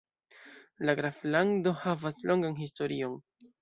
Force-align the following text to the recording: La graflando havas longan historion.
La 0.89 0.95
graflando 1.01 1.77
havas 1.85 2.21
longan 2.33 2.61
historion. 2.67 3.19